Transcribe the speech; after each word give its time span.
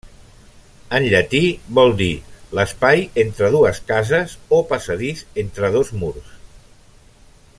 En 0.99 1.03
llatí 1.13 1.41
vol 1.79 1.93
dir 1.99 2.09
l'espai 2.59 3.05
entre 3.25 3.51
dues 3.57 3.83
cases 3.93 4.35
o 4.59 4.63
passadís 4.73 5.23
entre 5.45 5.73
dos 5.79 5.95
murs. 6.01 6.35